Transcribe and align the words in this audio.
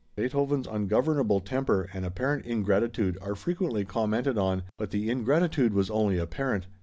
Beethoven's 0.15 0.65
ungovernable 0.65 1.41
temper 1.41 1.87
and 1.93 2.03
apparent 2.05 2.43
ingratitude 2.47 3.19
are 3.21 3.35
frequently 3.35 3.85
commented 3.85 4.35
on, 4.35 4.63
but 4.75 4.89
the 4.89 5.11
ingratitude 5.11 5.75
was 5.75 5.91
only 5.91 6.17
apparent. 6.17 6.65